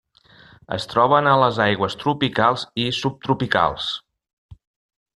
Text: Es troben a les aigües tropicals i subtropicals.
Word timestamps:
Es 0.77 0.87
troben 0.93 1.29
a 1.33 1.35
les 1.43 1.59
aigües 1.67 1.97
tropicals 2.05 2.65
i 2.87 2.89
subtropicals. 3.03 3.95